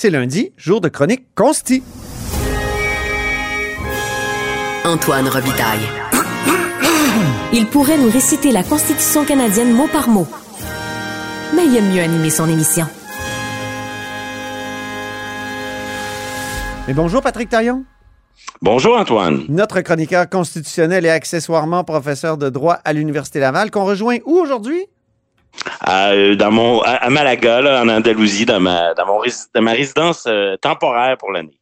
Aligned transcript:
C'est 0.00 0.10
lundi, 0.10 0.52
jour 0.56 0.80
de 0.80 0.88
chronique 0.88 1.26
Consti. 1.34 1.82
Antoine 4.84 5.26
Robitaille. 5.26 5.88
Il 7.52 7.66
pourrait 7.66 7.98
nous 7.98 8.08
réciter 8.08 8.52
la 8.52 8.62
Constitution 8.62 9.24
canadienne 9.24 9.72
mot 9.72 9.88
par 9.88 10.08
mot. 10.08 10.28
Mais 11.56 11.66
il 11.66 11.76
aime 11.76 11.92
mieux 11.92 12.00
animer 12.00 12.30
son 12.30 12.48
émission. 12.48 12.86
Mais 16.86 16.94
bonjour 16.94 17.20
Patrick 17.20 17.48
Taillon. 17.48 17.84
Bonjour 18.62 18.96
Antoine. 18.96 19.46
Notre 19.48 19.80
chroniqueur 19.80 20.28
constitutionnel 20.28 21.06
et 21.06 21.10
accessoirement 21.10 21.82
professeur 21.82 22.38
de 22.38 22.50
droit 22.50 22.74
à 22.84 22.92
l'Université 22.92 23.40
Laval, 23.40 23.72
qu'on 23.72 23.84
rejoint 23.84 24.18
où 24.26 24.38
aujourd'hui? 24.38 24.86
À, 25.80 26.12
dans 26.36 26.50
mon, 26.50 26.80
à 26.80 27.08
Malaga, 27.10 27.60
là, 27.60 27.82
en 27.82 27.88
Andalousie, 27.88 28.46
dans 28.46 28.60
ma, 28.60 28.94
dans 28.94 29.06
mon, 29.06 29.20
dans 29.54 29.62
ma 29.62 29.72
résidence 29.72 30.24
euh, 30.26 30.56
temporaire 30.56 31.16
pour 31.18 31.32
l'année. 31.32 31.58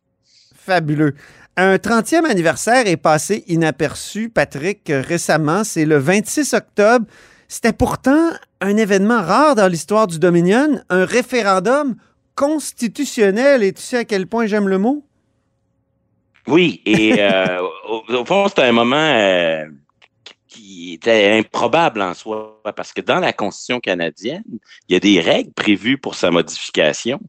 Fabuleux. 0.55 1.15
Un 1.57 1.77
30e 1.77 2.27
anniversaire 2.27 2.87
est 2.87 2.99
passé 2.99 3.45
inaperçu, 3.47 4.29
Patrick, 4.29 4.83
récemment. 4.89 5.65
C'est 5.65 5.87
le 5.87 5.97
26 5.97 6.53
octobre. 6.53 7.07
C'était 7.49 7.73
pourtant 7.73 8.31
un 8.61 8.77
événement 8.77 9.23
rare 9.23 9.55
dans 9.55 9.69
l'histoire 9.69 10.07
du 10.07 10.19
Dominion, 10.19 10.81
un 10.91 11.05
référendum 11.05 11.95
constitutionnel. 12.35 13.63
Et 13.63 13.73
tu 13.73 13.81
sais 13.81 13.99
à 13.99 14.05
quel 14.05 14.27
point 14.27 14.47
j'aime 14.47 14.69
le 14.69 14.79
mot? 14.79 15.05
Oui, 16.47 16.83
et 16.85 17.15
euh, 17.19 17.61
au, 17.89 18.25
fond, 18.25 18.49
c'était 18.49 18.63
un 18.63 18.73
moment 18.73 18.97
euh, 18.97 19.65
qui 20.57 20.95
était 20.95 21.39
improbable 21.39 22.01
en 22.03 22.15
soi, 22.15 22.61
parce 22.77 22.93
que 22.93 23.01
dans 23.01 23.21
la 23.21 23.33
Constitution 23.33 23.81
canadienne, 23.81 24.45
il 24.89 24.95
y 24.95 24.97
a 24.97 25.01
des 25.01 25.21
règles 25.21 25.53
prévues 25.53 25.99
pour 25.99 26.15
sa 26.15 26.31
modification. 26.31 27.21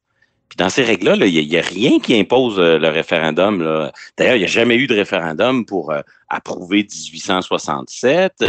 Puis 0.50 0.55
dans 0.58 0.70
ces 0.70 0.84
règles-là, 0.84 1.26
il 1.26 1.48
n'y 1.48 1.58
a, 1.58 1.62
rien 1.62 2.00
qui 2.00 2.17
impose 2.17 2.58
euh, 2.58 2.77
le 2.80 2.88
référendum. 2.88 3.91
D'ailleurs, 4.17 4.36
il 4.36 4.40
n'y 4.40 4.45
a 4.45 4.48
jamais 4.48 4.75
eu 4.75 4.88
de 4.88 4.95
référendum 4.95 5.66
pour 5.66 5.94
approuver 6.30 6.88
1867. 6.89 8.45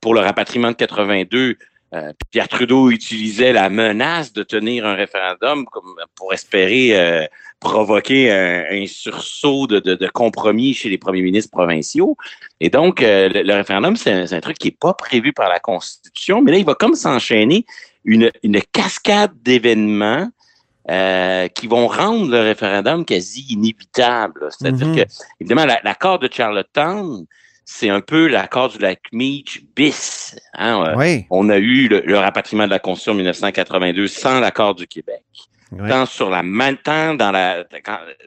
pour 0.00 0.14
le 0.14 0.20
rapatriement 0.20 0.68
de 0.68 0.76
82, 0.76 1.56
euh, 1.96 2.12
Pierre 2.30 2.48
Trudeau 2.48 2.90
utilisait 2.90 3.52
la 3.52 3.68
menace 3.68 4.32
de 4.32 4.42
tenir 4.42 4.86
un 4.86 4.94
référendum 4.94 5.64
comme 5.66 5.94
pour 6.14 6.34
espérer 6.34 6.98
euh, 6.98 7.24
provoquer 7.60 8.30
un, 8.30 8.86
sursaut 8.86 9.66
de, 9.66 10.08
compromis 10.08 10.74
chez 10.74 10.88
les 10.88 10.98
premiers 10.98 11.22
ministres 11.22 11.50
provinciaux. 11.50 12.16
Et 12.60 12.68
donc, 12.68 13.02
euh, 13.02 13.28
le, 13.28 13.54
référendum, 13.54 13.96
c'est 13.96 14.32
un, 14.32 14.40
truc 14.40 14.58
qui 14.58 14.68
n'est 14.68 14.76
pas 14.78 14.92
prévu 14.92 15.32
par 15.32 15.48
la 15.48 15.58
Constitution, 15.58 16.42
mais 16.42 16.52
là, 16.52 16.58
il 16.58 16.66
va 16.66 16.74
comme 16.74 16.94
s'enchaîner 16.94 17.64
une, 18.04 18.30
cascade 18.72 19.32
d'événements 19.42 20.28
qui 21.54 21.66
vont 21.66 21.88
rendre 21.88 22.30
le 22.30 22.40
référendum 22.40 23.04
quasi 23.04 23.46
inévitable. 23.50 24.48
C'est-à-dire 24.50 24.88
mm-hmm. 24.88 25.04
que, 25.04 25.10
évidemment, 25.40 25.66
l'accord 25.82 26.18
de 26.18 26.28
Charlottetown, 26.30 27.26
c'est 27.68 27.90
un 27.90 28.00
peu 28.00 28.28
l'accord 28.28 28.68
du 28.68 28.78
lac 28.78 29.00
Meach 29.12 29.60
bis. 29.74 30.36
Hein, 30.54 30.96
euh, 30.98 31.20
on 31.30 31.50
a 31.50 31.58
eu 31.58 31.88
le, 31.88 32.16
rapatriement 32.16 32.64
de 32.64 32.70
la 32.70 32.78
Constitution 32.78 33.12
en 33.12 33.16
1982 33.16 34.06
sans 34.06 34.40
l'accord 34.40 34.74
du 34.76 34.86
Québec. 34.86 35.22
Tant, 35.88 36.06
sur 36.06 36.30
la, 36.30 36.42
tant 36.84 37.14
dans, 37.14 37.32
la, 37.32 37.64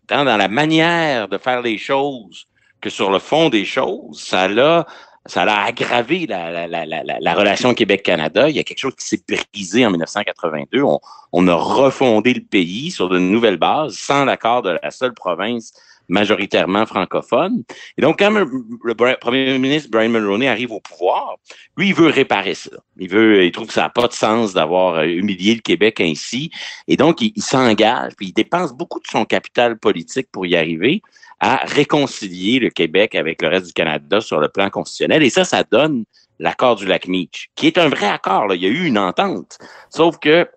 dans 0.09 0.23
la 0.25 0.47
manière 0.49 1.29
de 1.29 1.37
faire 1.37 1.61
les 1.61 1.77
choses 1.77 2.47
que 2.81 2.89
sur 2.89 3.11
le 3.11 3.19
fond 3.19 3.49
des 3.49 3.63
choses, 3.63 4.21
ça 4.21 4.49
l'a 4.49 4.85
ça 5.25 5.43
a 5.43 5.65
aggravé 5.65 6.25
la, 6.27 6.67
la, 6.67 6.85
la, 6.85 7.03
la 7.03 7.33
relation 7.33 7.73
Québec-Canada. 7.73 8.49
Il 8.49 8.55
y 8.55 8.59
a 8.59 8.63
quelque 8.63 8.79
chose 8.79 8.95
qui 8.95 9.05
s'est 9.05 9.21
brisé 9.53 9.85
en 9.85 9.91
1982. 9.91 10.81
On, 10.81 10.99
on, 11.31 11.47
a 11.47 11.53
refondé 11.53 12.33
le 12.33 12.41
pays 12.41 12.89
sur 12.89 13.09
de 13.09 13.19
nouvelles 13.19 13.57
bases 13.57 13.95
sans 13.95 14.25
l'accord 14.25 14.63
de 14.63 14.79
la 14.81 14.91
seule 14.91 15.13
province 15.13 15.73
majoritairement 16.09 16.85
francophone. 16.85 17.63
Et 17.97 18.01
donc, 18.01 18.19
quand 18.19 18.31
le 18.31 19.15
premier 19.15 19.57
ministre 19.57 19.89
Brian 19.91 20.09
Mulroney 20.09 20.47
arrive 20.47 20.71
au 20.71 20.79
pouvoir, 20.79 21.37
lui, 21.77 21.89
il 21.89 21.93
veut 21.93 22.07
réparer 22.07 22.55
ça. 22.55 22.71
Il 22.97 23.09
veut, 23.09 23.45
il 23.45 23.51
trouve 23.51 23.67
que 23.67 23.73
ça 23.73 23.83
n'a 23.83 23.89
pas 23.89 24.07
de 24.07 24.13
sens 24.13 24.53
d'avoir 24.53 24.95
euh, 24.95 25.05
humilié 25.05 25.55
le 25.55 25.61
Québec 25.61 26.01
ainsi. 26.01 26.51
Et 26.87 26.97
donc, 26.97 27.21
il, 27.21 27.41
s'engage, 27.41 28.13
puis 28.17 28.27
il 28.27 28.33
dépense 28.33 28.73
beaucoup 28.73 28.99
de 28.99 29.07
son 29.07 29.23
capital 29.23 29.77
politique 29.77 30.27
pour 30.31 30.45
y 30.45 30.55
arriver 30.55 31.01
à 31.39 31.57
réconcilier 31.65 32.59
le 32.59 32.69
Québec 32.69 33.15
avec 33.15 33.41
le 33.41 33.47
reste 33.47 33.67
du 33.67 33.73
Canada 33.73 34.19
sur 34.19 34.39
le 34.39 34.49
plan 34.49 34.69
constitutionnel. 34.69 35.23
Et 35.23 35.29
ça, 35.29 35.45
ça 35.45 35.63
donne 35.63 36.03
l'accord 36.39 36.75
du 36.75 36.85
lac 36.85 37.07
Meach, 37.07 37.49
qui 37.55 37.67
est 37.67 37.77
un 37.77 37.89
vrai 37.89 38.07
accord. 38.07 38.47
Là. 38.47 38.55
Il 38.55 38.61
y 38.61 38.65
a 38.65 38.69
eu 38.69 38.85
une 38.85 38.97
entente. 38.97 39.57
Sauf 39.89 40.17
que 40.19 40.47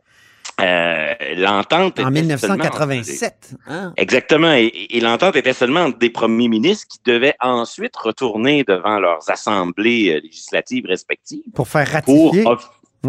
euh, 0.63 1.15
l'entente 1.37 1.99
en 1.99 2.11
1987. 2.11 3.55
Hein? 3.67 3.93
Exactement. 3.97 4.53
Et, 4.53 5.01
l'entente 5.01 5.37
était 5.37 5.53
seulement 5.53 5.89
des 5.89 6.11
premiers 6.11 6.49
ministres 6.49 6.87
qui 6.89 6.99
devaient 7.05 7.35
ensuite 7.41 7.97
retourner 7.97 8.63
devant 8.65 8.99
leurs 9.01 9.29
assemblées 9.31 10.15
euh, 10.15 10.21
législatives 10.21 10.87
respectives 10.87 11.43
pour 11.55 11.69
faire 11.69 11.89
ratifier. 11.89 12.45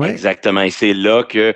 Exactement. 0.01 0.61
Et 0.61 0.71
c'est 0.71 0.93
là 0.93 1.23
que, 1.23 1.53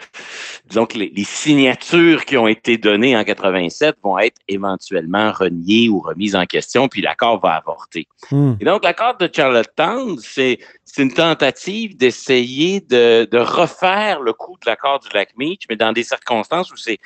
disons 0.65 0.85
que 0.85 0.97
les, 0.97 1.23
signatures 1.23 2.25
qui 2.25 2.37
ont 2.37 2.47
été 2.47 2.77
données 2.77 3.17
en 3.17 3.23
87 3.23 3.95
vont 4.03 4.19
être 4.19 4.37
éventuellement 4.47 5.31
reniées 5.31 5.89
ou 5.89 5.99
remises 5.99 6.35
en 6.35 6.45
question, 6.45 6.87
puis 6.87 7.01
l'accord 7.01 7.39
va 7.39 7.55
avorter. 7.55 8.07
Hmm. 8.31 8.53
Et 8.59 8.65
donc, 8.65 8.83
l'accord 8.83 9.17
de 9.17 9.29
Charlottetown, 9.33 10.17
c'est 10.21 10.59
une 10.97 11.13
tentative 11.13 11.95
d'essayer 11.97 12.81
de, 12.81 13.25
de, 13.25 13.37
refaire 13.37 14.21
le 14.21 14.33
coup 14.33 14.57
de 14.63 14.69
l'accord 14.69 14.99
du 14.99 15.09
lac 15.13 15.29
Meach, 15.37 15.63
mais 15.69 15.75
dans 15.75 15.91
des 15.91 16.03
circonstances 16.03 16.71
où 16.71 16.77
c'est 16.77 16.99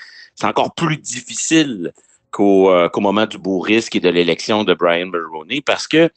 encore 0.44 0.74
plus 0.74 0.98
difficile 0.98 1.92
qu'au 2.32 2.72
euh, 2.72 2.90
moment 2.98 3.26
du 3.26 3.38
beau 3.38 3.60
risque 3.60 3.96
et 3.96 4.00
de 4.00 4.10
l'élection 4.10 4.64
de 4.64 4.74
Brian 4.74 5.08
Mulroney, 5.08 5.62
parce 5.62 5.88
que 5.88 6.10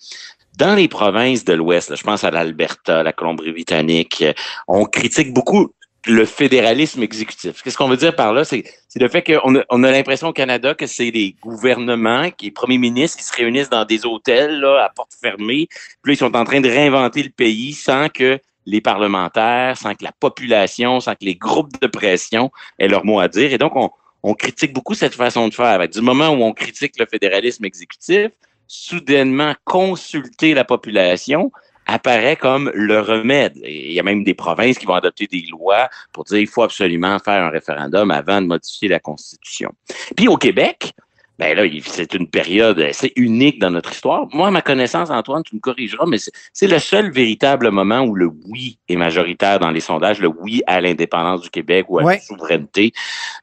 dans 0.59 0.75
les 0.75 0.89
provinces 0.89 1.45
de 1.45 1.53
l'Ouest, 1.53 1.97
je 1.97 2.03
pense 2.03 2.25
à 2.25 2.31
l'Alberta, 2.31 3.03
la 3.03 3.13
Colombie-Britannique, 3.13 4.23
euh, 4.23 4.33
on 4.69 4.85
critique 4.85 5.33
beaucoup 5.33 5.73
le 6.07 6.27
fédéralisme 6.27 7.03
exécutif. 7.03 7.63
Qu'est-ce 7.63 7.79
qu'on 7.79 7.89
veut 7.89 7.97
dire 7.97 8.15
par 8.15 8.35
là? 8.35 8.45
C'est 8.45 8.65
le 8.95 9.09
fait 9.09 9.23
qu'on 9.23 9.57
a, 9.57 9.65
on 9.71 9.83
a 9.85 9.91
l'impression 9.91 10.29
au 10.29 10.33
Canada 10.33 10.75
que 10.75 10.87
c'est 10.87 11.11
les 11.11 11.35
gouvernements, 11.41 12.29
les 12.43 12.51
premiers 12.51 12.79
ministres 12.79 13.19
qui 13.19 13.25
se 13.25 13.35
réunissent 13.35 13.71
dans 13.71 13.85
des 13.85 14.05
hôtels 14.05 14.61
là, 14.61 14.85
à 14.85 14.91
porte 14.91 15.13
fermée. 15.21 15.67
Puis 16.03 16.11
là, 16.11 16.13
ils 16.13 16.17
sont 16.17 16.37
en 16.37 16.45
train 16.45 16.61
de 16.61 16.69
réinventer 16.69 17.23
le 17.23 17.31
pays 17.31 17.73
sans 17.73 18.09
que 18.09 18.39
les 18.67 18.81
parlementaires, 18.81 19.77
sans 19.79 19.95
que 19.95 20.05
la 20.05 20.13
population, 20.13 21.01
sans 21.01 21.13
que 21.13 21.25
les 21.25 21.37
groupes 21.37 21.81
de 21.81 21.87
pression 21.87 22.51
aient 22.79 22.89
leur 22.89 23.05
mot 23.05 23.21
à 23.21 23.29
dire. 23.29 23.53
Et 23.53 23.59
donc, 23.59 23.75
on, 23.75 23.91
on 24.23 24.35
critique 24.35 24.73
beaucoup 24.73 24.95
cette 24.95 25.15
façon 25.15 25.49
de 25.49 25.55
faire. 25.55 25.89
Du 25.89 26.01
moment 26.01 26.29
où 26.29 26.43
on 26.43 26.53
critique 26.53 26.99
le 26.99 27.07
fédéralisme 27.07 27.65
exécutif, 27.65 28.31
soudainement 28.67 29.55
consulter 29.65 30.55
la 30.55 30.65
population 30.65 31.51
apparaît 31.87 32.37
comme 32.37 32.71
le 32.75 33.01
remède. 33.01 33.53
il 33.63 33.93
y 33.93 34.01
a 34.01 34.03
même 34.03 34.25
des 34.25 34.35
provinces 34.35 34.79
qui 34.79 34.87
vont 34.87 34.95
adopter 34.95 35.27
des 35.27 35.45
lois 35.51 35.89
pour 36.13 36.25
dire 36.25 36.39
qu'il 36.39 36.49
faut 36.49 36.63
absolument 36.63 37.19
faire 37.19 37.45
un 37.45 37.51
référendum 37.51 38.11
avant 38.11 38.41
de 38.41 38.47
modifier 38.47 38.89
la 38.89 39.01
Constitution. 39.01 39.71
Puis 40.17 40.29
au 40.29 40.37
Québec, 40.37 40.95
ben 41.39 41.57
là, 41.57 41.65
c'est 41.85 42.15
une 42.15 42.29
période 42.29 42.79
assez 42.79 43.13
unique 43.17 43.59
dans 43.59 43.71
notre 43.71 43.91
histoire. 43.91 44.29
Moi, 44.33 44.49
à 44.49 44.51
ma 44.53 44.63
connaissance, 44.63 45.11
Antoine, 45.11 45.43
tu 45.43 45.57
me 45.57 45.61
corrigeras, 45.61 46.07
mais 46.07 46.19
c'est 46.53 46.67
le 46.69 46.79
seul 46.79 47.11
véritable 47.11 47.71
moment 47.71 48.03
où 48.03 48.15
le 48.15 48.31
oui 48.49 48.79
est 48.89 48.95
majoritaire 48.95 49.59
dans 49.59 49.73
les 49.73 49.81
sondages, 49.81 50.21
le 50.21 50.29
oui 50.29 50.63
à 50.69 50.81
l'indépendance 50.81 51.41
du 51.43 51.51
Québec 51.51 51.87
ou 51.89 51.99
à 51.99 52.05
la 52.05 52.21
souveraineté. 52.21 52.93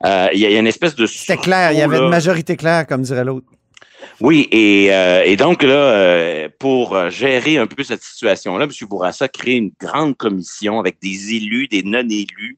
Euh, 0.06 0.30
il 0.34 0.40
y, 0.40 0.46
a 0.46 0.58
une 0.58 0.68
espèce 0.68 0.96
de... 0.96 1.06
C'était 1.06 1.36
clair, 1.36 1.74
il 1.74 1.80
y 1.80 1.82
avait 1.82 1.98
une 1.98 2.10
majorité 2.10 2.56
claire, 2.56 2.88
comme 2.88 3.02
dirait 3.02 3.26
l'autre. 3.26 3.48
Oui, 4.20 4.48
et, 4.52 4.94
euh, 4.94 5.24
et 5.26 5.36
donc 5.36 5.64
là, 5.64 5.74
euh, 5.74 6.50
pour 6.60 7.10
gérer 7.10 7.58
un 7.58 7.68
peu 7.68 7.84
cette 7.84 8.04
situation-là, 8.04 8.66
M. 8.66 8.72
Bourassa 8.88 9.28
crée 9.28 9.54
une 9.54 9.72
grande 9.80 10.16
commission 10.18 10.80
avec 10.80 11.02
des 11.02 11.36
élus, 11.36 11.68
des 11.68 11.84
non-élus, 11.84 12.58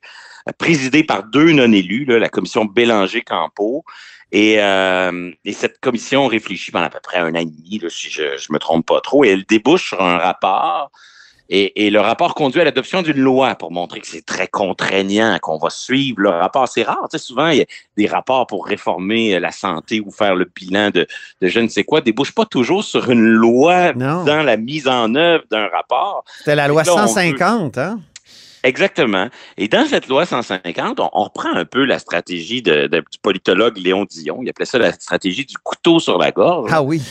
euh, 0.50 0.52
présidée 0.58 1.04
par 1.04 1.24
deux 1.24 1.52
non-élus, 1.52 2.06
la 2.06 2.30
commission 2.30 2.66
Bélanger-Campo. 2.66 3.84
Et, 4.32 4.54
et, 4.56 5.54
cette 5.54 5.80
commission 5.80 6.26
réfléchit 6.26 6.72
pendant 6.72 6.88
à 6.88 6.90
peu 6.90 7.00
près 7.04 7.20
un 7.20 7.36
an 7.36 7.40
et 7.40 7.46
demi, 7.46 7.80
si 7.90 8.10
je 8.10 8.24
ne 8.24 8.54
me 8.54 8.58
trompe 8.58 8.88
pas 8.88 9.00
trop, 9.00 9.24
et 9.24 9.30
elle 9.30 9.44
débouche 9.44 9.90
sur 9.90 10.02
un 10.02 10.18
rapport 10.18 10.90
et, 11.50 11.90
le 11.90 12.00
rapport 12.00 12.36
conduit 12.36 12.62
à 12.62 12.64
l'adoption 12.64 13.02
d'une 13.02 13.20
loi 13.20 13.56
pour 13.56 13.72
montrer 13.72 14.00
que 14.00 14.08
c'est 14.08 14.26
très 14.26 14.48
contraignant, 14.48 15.38
qu'on 15.42 15.58
va 15.58 15.70
suivre 15.70 16.22
le 16.22 16.30
rapport. 16.30 16.68
C'est 16.68 16.84
rare, 16.84 17.08
tu 17.12 17.18
sais, 17.18 17.24
souvent, 17.24 17.50
il 17.50 17.60
y 17.60 17.62
a 17.62 17.66
des 17.98 18.08
rapports 18.08 18.48
pour 18.48 18.66
réformer 18.66 19.40
la 19.40 19.52
santé 19.52 20.00
ou 20.00 20.10
faire 20.10 20.36
le 20.36 20.50
bilan 20.56 20.90
de, 20.90 21.06
de 21.42 21.48
je 21.48 21.60
ne 21.60 21.68
sais 21.68 21.84
quoi, 21.84 22.02
débouchent 22.02 22.34
pas 22.34 22.46
toujours 22.46 22.84
sur 22.84 23.10
une 23.12 23.26
loi 23.26 23.94
dans 23.94 24.44
la 24.44 24.58
mise 24.58 24.88
en 24.88 25.14
œuvre 25.16 25.44
d'un 25.52 25.68
rapport. 25.68 26.24
C'était 26.40 26.56
la 26.56 26.68
loi 26.68 26.84
150, 26.84 27.78
hein? 27.78 28.00
Exactement. 28.64 29.28
Et 29.58 29.68
dans 29.68 29.86
cette 29.86 30.08
loi 30.08 30.26
150, 30.26 31.00
on, 31.02 31.24
reprend 31.24 31.54
un 31.54 31.66
peu 31.66 31.84
la 31.84 32.00
stratégie 32.00 32.62
de, 32.62 32.88
du 32.88 33.20
politologue 33.22 33.78
Léon 33.78 34.06
Dion. 34.06 34.40
Il 34.42 34.50
appelait 34.50 34.66
ça 34.66 34.78
la 34.78 34.94
stratégie 34.94 35.46
du 35.46 35.58
couteau 35.58 36.00
sur 36.00 36.18
la 36.18 36.32
gorge. 36.32 36.72
Ah 36.74 36.82
oui. 36.82 37.02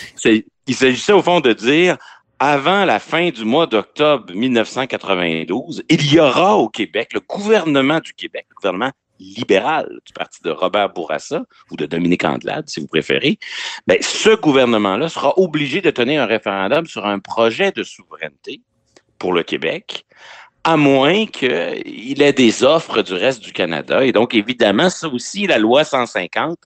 Il 0.67 0.75
s'agissait 0.75 1.13
au 1.13 1.23
fond 1.23 1.41
de 1.41 1.53
dire 1.53 1.99
avant 2.45 2.85
la 2.85 2.99
fin 2.99 3.31
du 3.31 3.45
mois 3.45 3.69
d'octobre 3.69 4.35
1992, 4.35 5.85
il 5.89 6.13
y 6.13 6.19
aura 6.19 6.57
au 6.57 6.69
Québec, 6.69 7.11
le 7.15 7.21
gouvernement 7.21 8.01
du 8.01 8.13
Québec, 8.15 8.47
le 8.51 8.57
gouvernement 8.57 8.91
libéral 9.21 9.89
du 10.05 10.13
parti 10.13 10.43
de 10.43 10.51
Robert 10.51 10.93
Bourassa 10.93 11.45
ou 11.71 11.77
de 11.77 11.87
Dominique 11.87 12.25
Andelade, 12.25 12.69
si 12.69 12.81
vous 12.81 12.89
préférez, 12.89 13.39
ben, 13.87 13.97
ce 14.01 14.35
gouvernement-là 14.35 15.09
sera 15.09 15.39
obligé 15.39 15.81
de 15.83 15.93
tenir 15.93 16.21
un 16.21 16.27
référendum 16.27 16.85
sur 16.85 17.07
un 17.07 17.21
projet 17.21 17.71
de 17.71 17.85
souveraineté 17.85 18.61
pour 19.21 19.35
le 19.35 19.45
Québec, 19.45 20.05
à 20.65 20.77
moins 20.77 21.27
qu'il 21.27 22.23
ait 22.23 22.33
des 22.33 22.65
offres 22.65 23.03
du 23.03 23.15
reste 23.15 23.45
du 23.45 23.53
Canada. 23.53 24.05
Et 24.05 24.11
donc, 24.11 24.35
évidemment, 24.35 24.91
ça 24.91 25.07
aussi, 25.07 25.47
la 25.47 25.59
loi 25.59 25.85
150, 25.85 26.59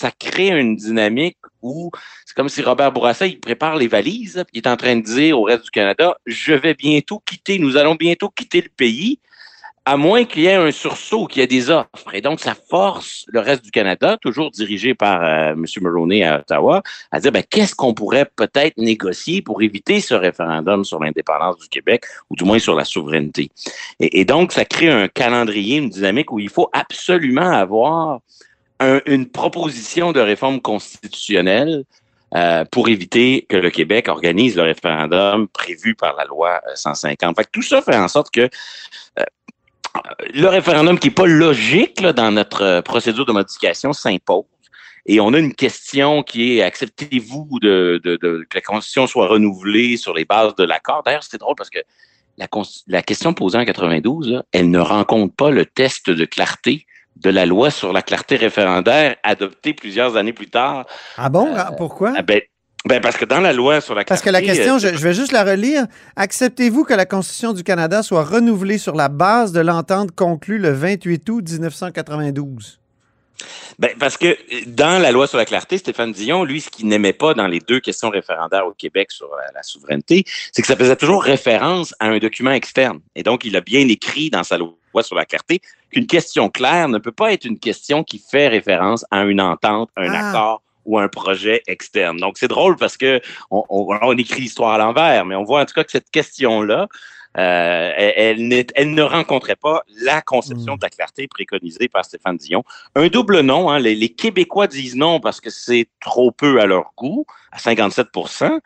ça 0.00 0.10
crée 0.10 0.48
une 0.48 0.76
dynamique 0.76 1.36
où 1.60 1.90
c'est 2.24 2.34
comme 2.34 2.48
si 2.48 2.62
Robert 2.62 2.90
Bourassa, 2.90 3.26
il 3.26 3.38
prépare 3.38 3.76
les 3.76 3.86
valises, 3.86 4.42
puis 4.46 4.60
il 4.60 4.66
est 4.66 4.68
en 4.68 4.78
train 4.78 4.96
de 4.96 5.02
dire 5.02 5.38
au 5.38 5.42
reste 5.42 5.64
du 5.64 5.70
Canada, 5.70 6.16
je 6.24 6.54
vais 6.54 6.72
bientôt 6.72 7.18
quitter, 7.18 7.58
nous 7.58 7.76
allons 7.76 7.96
bientôt 7.96 8.30
quitter 8.30 8.62
le 8.62 8.70
pays, 8.74 9.18
à 9.84 9.98
moins 9.98 10.24
qu'il 10.24 10.42
y 10.42 10.46
ait 10.46 10.54
un 10.54 10.70
sursaut, 10.70 11.26
qu'il 11.26 11.40
y 11.40 11.44
ait 11.44 11.46
des 11.46 11.68
offres. 11.68 12.14
Et 12.14 12.22
donc, 12.22 12.40
ça 12.40 12.54
force 12.54 13.26
le 13.28 13.40
reste 13.40 13.62
du 13.62 13.70
Canada, 13.70 14.16
toujours 14.22 14.50
dirigé 14.50 14.94
par 14.94 15.22
euh, 15.22 15.52
M. 15.52 15.66
Mulroney 15.82 16.24
à 16.24 16.40
Ottawa, 16.40 16.82
à 17.10 17.20
dire, 17.20 17.32
ben, 17.32 17.42
qu'est-ce 17.42 17.74
qu'on 17.74 17.92
pourrait 17.92 18.30
peut-être 18.36 18.78
négocier 18.78 19.42
pour 19.42 19.60
éviter 19.60 20.00
ce 20.00 20.14
référendum 20.14 20.82
sur 20.82 20.98
l'indépendance 20.98 21.58
du 21.58 21.68
Québec, 21.68 22.04
ou 22.30 22.36
du 22.36 22.44
moins 22.44 22.58
sur 22.58 22.74
la 22.74 22.86
souveraineté? 22.86 23.50
Et, 23.98 24.20
et 24.20 24.24
donc, 24.24 24.52
ça 24.52 24.64
crée 24.64 24.90
un 24.90 25.08
calendrier, 25.08 25.76
une 25.76 25.90
dynamique 25.90 26.32
où 26.32 26.38
il 26.38 26.48
faut 26.48 26.70
absolument 26.72 27.50
avoir 27.50 28.20
une 29.06 29.28
proposition 29.28 30.12
de 30.12 30.20
réforme 30.20 30.60
constitutionnelle 30.60 31.84
euh, 32.34 32.64
pour 32.70 32.88
éviter 32.88 33.44
que 33.48 33.56
le 33.56 33.70
Québec 33.70 34.08
organise 34.08 34.56
le 34.56 34.62
référendum 34.62 35.48
prévu 35.48 35.94
par 35.94 36.14
la 36.16 36.24
loi 36.24 36.60
150. 36.74 37.36
Fait 37.36 37.44
que 37.44 37.50
tout 37.50 37.62
ça 37.62 37.82
fait 37.82 37.96
en 37.96 38.08
sorte 38.08 38.30
que 38.30 38.48
euh, 39.18 39.24
le 40.32 40.46
référendum 40.46 40.98
qui 40.98 41.08
n'est 41.08 41.14
pas 41.14 41.26
logique 41.26 42.00
là, 42.00 42.12
dans 42.12 42.30
notre 42.30 42.82
procédure 42.82 43.26
de 43.26 43.32
modification 43.32 43.92
s'impose. 43.92 44.44
Et 45.06 45.18
on 45.18 45.32
a 45.34 45.38
une 45.38 45.54
question 45.54 46.22
qui 46.22 46.58
est 46.58 46.62
acceptez-vous 46.62 47.58
de, 47.60 48.00
de, 48.04 48.16
de, 48.16 48.46
que 48.48 48.58
la 48.58 48.60
Constitution 48.60 49.06
soit 49.06 49.26
renouvelée 49.26 49.96
sur 49.96 50.14
les 50.14 50.24
bases 50.24 50.54
de 50.54 50.64
l'accord? 50.64 51.02
D'ailleurs, 51.04 51.24
c'est 51.24 51.38
drôle 51.38 51.56
parce 51.56 51.70
que 51.70 51.80
la, 52.38 52.46
la, 52.86 53.02
question 53.02 53.34
posée 53.34 53.58
en 53.58 53.64
92, 53.64 54.30
là, 54.30 54.44
elle 54.52 54.70
ne 54.70 54.78
rencontre 54.78 55.34
pas 55.34 55.50
le 55.50 55.66
test 55.66 56.10
de 56.10 56.24
clarté 56.24 56.86
de 57.16 57.30
la 57.30 57.46
loi 57.46 57.70
sur 57.70 57.92
la 57.92 58.02
clarté 58.02 58.36
référendaire 58.36 59.16
adoptée 59.22 59.74
plusieurs 59.74 60.16
années 60.16 60.32
plus 60.32 60.48
tard. 60.48 60.86
Ah 61.16 61.28
bon? 61.28 61.54
Euh, 61.54 61.62
Pourquoi? 61.76 62.14
Ah 62.16 62.22
ben, 62.22 62.40
ben, 62.86 63.00
parce 63.00 63.16
que 63.16 63.26
dans 63.26 63.40
la 63.40 63.52
loi 63.52 63.80
sur 63.80 63.94
la 63.94 64.04
clarté... 64.04 64.22
Parce 64.22 64.22
que 64.22 64.30
la 64.30 64.40
question, 64.40 64.78
je, 64.78 64.88
je 64.88 65.06
vais 65.06 65.12
juste 65.12 65.32
la 65.32 65.44
relire. 65.44 65.86
Acceptez-vous 66.16 66.84
que 66.84 66.94
la 66.94 67.04
Constitution 67.04 67.52
du 67.52 67.62
Canada 67.62 68.02
soit 68.02 68.24
renouvelée 68.24 68.78
sur 68.78 68.94
la 68.94 69.08
base 69.08 69.52
de 69.52 69.60
l'entente 69.60 70.12
conclue 70.12 70.58
le 70.58 70.70
28 70.70 71.28
août 71.28 71.50
1992? 71.50 72.79
Ben, 73.78 73.90
parce 73.98 74.16
que 74.16 74.36
dans 74.66 75.00
la 75.00 75.12
loi 75.12 75.26
sur 75.26 75.38
la 75.38 75.44
clarté, 75.44 75.78
Stéphane 75.78 76.12
Dion, 76.12 76.44
lui, 76.44 76.60
ce 76.60 76.70
qu'il 76.70 76.86
n'aimait 76.86 77.12
pas 77.12 77.34
dans 77.34 77.46
les 77.46 77.60
deux 77.60 77.80
questions 77.80 78.10
référendaires 78.10 78.66
au 78.66 78.72
Québec 78.72 79.10
sur 79.10 79.28
la, 79.36 79.52
la 79.54 79.62
souveraineté, 79.62 80.24
c'est 80.52 80.62
que 80.62 80.68
ça 80.68 80.76
faisait 80.76 80.96
toujours 80.96 81.22
référence 81.22 81.94
à 82.00 82.06
un 82.06 82.18
document 82.18 82.52
externe. 82.52 83.00
Et 83.14 83.22
donc, 83.22 83.44
il 83.44 83.56
a 83.56 83.60
bien 83.60 83.86
écrit 83.88 84.30
dans 84.30 84.44
sa 84.44 84.58
loi 84.58 84.74
sur 85.02 85.14
la 85.14 85.24
clarté 85.24 85.60
qu'une 85.90 86.06
question 86.06 86.48
claire 86.48 86.88
ne 86.88 86.98
peut 86.98 87.12
pas 87.12 87.32
être 87.32 87.44
une 87.44 87.58
question 87.58 88.04
qui 88.04 88.18
fait 88.18 88.48
référence 88.48 89.04
à 89.10 89.22
une 89.22 89.40
entente, 89.40 89.90
un 89.96 90.12
ah. 90.12 90.28
accord 90.28 90.62
ou 90.86 90.98
un 90.98 91.08
projet 91.08 91.62
externe. 91.66 92.16
Donc, 92.16 92.38
c'est 92.38 92.48
drôle 92.48 92.76
parce 92.76 92.96
que 92.96 93.20
on, 93.50 93.64
on, 93.68 93.98
on 94.02 94.16
écrit 94.16 94.40
l'histoire 94.40 94.72
à 94.72 94.78
l'envers, 94.78 95.24
mais 95.26 95.34
on 95.34 95.44
voit 95.44 95.60
en 95.60 95.64
tout 95.64 95.74
cas 95.74 95.84
que 95.84 95.92
cette 95.92 96.10
question-là, 96.10 96.88
euh, 97.38 97.92
elle, 97.96 98.66
elle, 98.74 98.94
ne 98.94 99.02
rencontrait 99.02 99.56
pas 99.56 99.82
la 100.02 100.20
conception 100.20 100.74
mm. 100.74 100.78
de 100.78 100.82
la 100.82 100.90
clarté 100.90 101.28
préconisée 101.28 101.88
par 101.88 102.04
Stéphane 102.04 102.36
Dion. 102.36 102.64
Un 102.96 103.06
double 103.08 103.40
non, 103.40 103.70
hein, 103.70 103.78
les, 103.78 103.94
les, 103.94 104.08
Québécois 104.08 104.66
disent 104.66 104.96
non 104.96 105.20
parce 105.20 105.40
que 105.40 105.50
c'est 105.50 105.88
trop 106.00 106.32
peu 106.32 106.60
à 106.60 106.66
leur 106.66 106.92
goût, 106.96 107.24
à 107.52 107.58
57% 107.58 108.60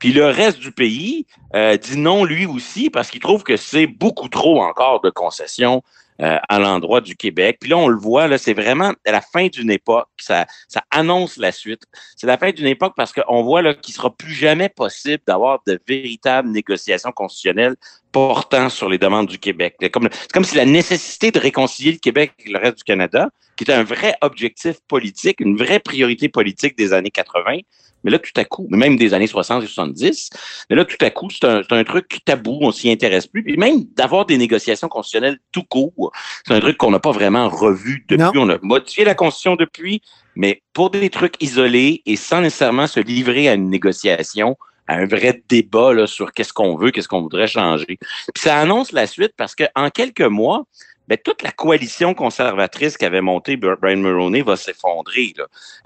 puis 0.00 0.12
le 0.12 0.26
reste 0.26 0.58
du 0.58 0.72
pays 0.72 1.26
euh, 1.54 1.76
dit 1.76 1.98
non 1.98 2.24
lui 2.24 2.46
aussi 2.46 2.90
parce 2.90 3.10
qu'il 3.10 3.20
trouve 3.20 3.44
que 3.44 3.56
c'est 3.56 3.86
beaucoup 3.86 4.28
trop 4.28 4.62
encore 4.62 5.02
de 5.02 5.10
concessions 5.10 5.82
euh, 6.22 6.38
à 6.48 6.58
l'endroit 6.58 7.00
du 7.00 7.16
Québec. 7.16 7.58
Puis 7.60 7.70
là, 7.70 7.76
on 7.76 7.88
le 7.88 7.98
voit, 7.98 8.26
là, 8.26 8.38
c'est 8.38 8.54
vraiment 8.54 8.92
la 9.06 9.20
fin 9.20 9.46
d'une 9.46 9.70
époque. 9.70 10.08
Ça, 10.18 10.46
ça 10.68 10.82
annonce 10.90 11.36
la 11.36 11.52
suite. 11.52 11.82
C'est 12.16 12.26
la 12.26 12.38
fin 12.38 12.50
d'une 12.50 12.66
époque 12.66 12.94
parce 12.96 13.12
qu'on 13.12 13.42
voit 13.42 13.62
là 13.62 13.74
qu'il 13.74 13.94
sera 13.94 14.10
plus 14.10 14.32
jamais 14.32 14.70
possible 14.70 15.22
d'avoir 15.26 15.60
de 15.66 15.78
véritables 15.86 16.48
négociations 16.48 17.12
constitutionnelles 17.12 17.76
portant 18.12 18.68
sur 18.68 18.88
les 18.88 18.98
demandes 18.98 19.28
du 19.28 19.38
Québec. 19.38 19.76
C'est 19.80 19.90
comme, 19.90 20.08
comme 20.32 20.44
si 20.44 20.56
la 20.56 20.64
nécessité 20.64 21.30
de 21.30 21.38
réconcilier 21.38 21.92
le 21.92 21.98
Québec 21.98 22.32
avec 22.38 22.52
le 22.52 22.58
reste 22.58 22.78
du 22.78 22.84
Canada, 22.84 23.30
qui 23.56 23.64
était 23.64 23.72
un 23.72 23.84
vrai 23.84 24.14
objectif 24.20 24.76
politique, 24.88 25.40
une 25.40 25.56
vraie 25.56 25.80
priorité 25.80 26.28
politique 26.28 26.76
des 26.76 26.92
années 26.92 27.10
80, 27.10 27.58
mais 28.04 28.10
là, 28.10 28.18
tout 28.18 28.32
à 28.36 28.44
coup, 28.44 28.66
même 28.70 28.96
des 28.96 29.14
années 29.14 29.26
60 29.26 29.62
et 29.62 29.66
70, 29.66 30.30
mais 30.68 30.76
là, 30.76 30.84
tout 30.84 30.96
à 31.00 31.10
coup, 31.10 31.28
c'est 31.30 31.44
un, 31.44 31.62
un, 31.70 31.84
truc 31.84 32.20
tabou, 32.24 32.58
on 32.62 32.72
s'y 32.72 32.90
intéresse 32.90 33.26
plus. 33.26 33.42
Puis 33.42 33.56
même 33.56 33.84
d'avoir 33.94 34.26
des 34.26 34.38
négociations 34.38 34.88
constitutionnelles 34.88 35.38
tout 35.52 35.64
court, 35.64 36.12
c'est 36.46 36.54
un 36.54 36.60
truc 36.60 36.76
qu'on 36.76 36.90
n'a 36.90 37.00
pas 37.00 37.12
vraiment 37.12 37.48
revu 37.48 38.04
depuis. 38.08 38.38
Non. 38.38 38.46
On 38.46 38.48
a 38.48 38.58
modifié 38.62 39.04
la 39.04 39.14
Constitution 39.14 39.56
depuis, 39.56 40.00
mais 40.34 40.62
pour 40.72 40.90
des 40.90 41.10
trucs 41.10 41.34
isolés 41.42 42.02
et 42.06 42.16
sans 42.16 42.40
nécessairement 42.40 42.86
se 42.86 43.00
livrer 43.00 43.48
à 43.48 43.54
une 43.54 43.68
négociation, 43.68 44.56
un 44.94 45.06
vrai 45.06 45.42
débat 45.48 45.92
là, 45.92 46.06
sur 46.06 46.32
qu'est-ce 46.32 46.52
qu'on 46.52 46.76
veut, 46.76 46.90
qu'est-ce 46.90 47.08
qu'on 47.08 47.22
voudrait 47.22 47.46
changer. 47.46 47.98
Puis 47.98 48.42
ça 48.42 48.58
annonce 48.58 48.92
la 48.92 49.06
suite 49.06 49.32
parce 49.36 49.54
qu'en 49.54 49.90
quelques 49.90 50.20
mois, 50.20 50.64
ben, 51.10 51.18
toute 51.24 51.42
la 51.42 51.50
coalition 51.50 52.14
conservatrice 52.14 52.96
qu'avait 52.96 53.20
monté 53.20 53.56
Brian 53.56 53.96
Mulroney 53.96 54.42
va 54.42 54.54
s'effondrer. 54.54 55.34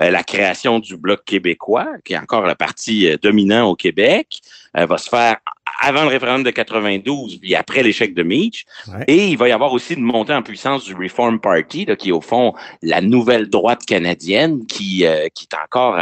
Euh, 0.03 0.11
la 0.11 0.23
création 0.23 0.81
du 0.81 0.99
Bloc 0.99 1.25
québécois, 1.25 1.89
qui 2.05 2.13
est 2.13 2.19
encore 2.19 2.47
le 2.47 2.55
parti 2.55 3.09
euh, 3.09 3.17
dominant 3.17 3.71
au 3.71 3.75
Québec, 3.75 4.43
euh, 4.77 4.85
va 4.85 4.99
se 4.99 5.09
faire 5.09 5.39
avant 5.81 6.03
le 6.03 6.09
référendum 6.09 6.45
de 6.45 6.51
92, 6.51 7.39
puis 7.41 7.55
après 7.55 7.83
l'échec 7.83 8.15
de 8.15 8.23
Meach. 8.23 8.65
Ouais. 8.89 9.05
Et 9.09 9.29
il 9.29 9.37
va 9.37 9.49
y 9.49 9.53
avoir 9.53 9.73
aussi 9.73 9.95
une 9.95 10.03
montée 10.03 10.33
en 10.33 10.43
puissance 10.43 10.85
du 10.85 10.95
Reform 10.95 11.41
Party, 11.41 11.85
là, 11.85 11.97
qui 11.97 12.11
est 12.11 12.13
au 12.13 12.21
fond 12.21 12.55
la 12.83 13.01
nouvelle 13.01 13.49
droite 13.49 13.85
canadienne, 13.87 14.67
qui, 14.67 15.07
euh, 15.07 15.29
qui 15.35 15.47
est 15.51 15.57
encore, 15.57 15.99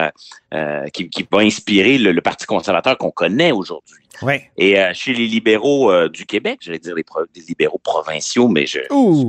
euh, 0.55 0.87
qui, 0.93 1.09
qui, 1.09 1.27
va 1.31 1.41
inspirer 1.41 1.99
le, 1.99 2.13
le 2.13 2.21
Parti 2.21 2.47
conservateur 2.47 2.99
qu'on 2.99 3.11
connaît 3.11 3.53
aujourd'hui. 3.53 4.03
Ouais. 4.21 4.51
Et 4.57 4.79
euh, 4.79 4.93
chez 4.95 5.13
les 5.15 5.27
libéraux 5.27 5.91
euh, 5.91 6.09
du 6.09 6.27
Québec, 6.27 6.59
j'allais 6.63 6.79
dire 6.79 6.95
les, 6.95 7.03
pro- 7.03 7.25
les, 7.35 7.43
libéraux 7.43 7.81
provinciaux, 7.83 8.49
mais 8.49 8.67
je 8.67 8.81
Ouh. 8.91 9.27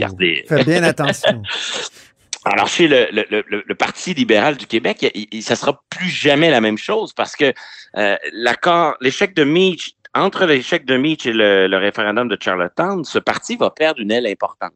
Fais 0.47 0.63
bien 0.63 0.83
attention. 0.83 1.41
Alors, 2.45 2.67
chez 2.67 2.87
le, 2.87 3.07
le, 3.11 3.25
le, 3.29 3.63
le, 3.65 3.75
Parti 3.75 4.13
libéral 4.13 4.57
du 4.57 4.67
Québec, 4.67 5.09
il, 5.15 5.27
il, 5.31 5.41
ça 5.43 5.55
sera 5.55 5.81
plus 5.89 6.09
jamais 6.09 6.50
la 6.50 6.59
même 6.59 6.77
chose 6.77 7.13
parce 7.13 7.35
que 7.35 7.53
euh, 7.97 8.17
l'accord, 8.33 8.95
l'échec 9.00 9.33
de 9.33 9.43
Meach, 9.43 9.93
entre 10.15 10.46
l'échec 10.46 10.86
de 10.86 10.98
Meach 10.98 11.25
et 11.25 11.34
le, 11.34 11.67
le, 11.67 11.77
référendum 11.77 12.27
de 12.27 12.38
Charlottetown, 12.39 13.03
ce 13.03 13.20
parti 13.20 13.55
va 13.55 13.70
perdre 13.70 14.00
une 14.00 14.12
aile 14.12 14.27
importante. 14.27 14.74